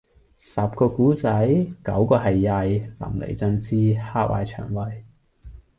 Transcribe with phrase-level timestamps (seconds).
[0.39, 1.29] 十個古仔，
[1.85, 5.05] 九個係曳，淋漓盡致，嚇壞腸胃